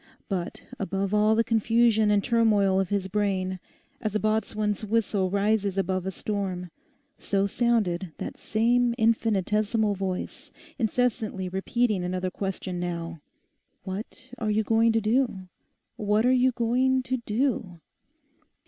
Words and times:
But 0.27 0.63
above 0.79 1.13
all 1.13 1.35
the 1.35 1.43
confusion 1.43 2.09
and 2.09 2.23
turmoil 2.23 2.79
of 2.79 2.89
his 2.89 3.07
brain, 3.07 3.59
as 4.01 4.15
a 4.15 4.19
boatswain's 4.19 4.83
whistle 4.83 5.29
rises 5.29 5.77
above 5.77 6.07
a 6.07 6.09
storm, 6.09 6.71
so 7.19 7.45
sounded 7.45 8.11
that 8.17 8.35
same 8.35 8.95
infinitesimal 8.97 9.93
voice, 9.93 10.51
incessantly 10.79 11.49
repeating 11.49 12.03
another 12.03 12.31
question 12.31 12.79
now, 12.79 13.21
'What 13.83 14.31
are 14.39 14.49
you 14.49 14.63
going 14.63 14.91
to 14.93 15.01
do? 15.01 15.41
What 15.97 16.25
are 16.25 16.33
you 16.33 16.51
going 16.51 17.03
to 17.03 17.17
do? 17.17 17.79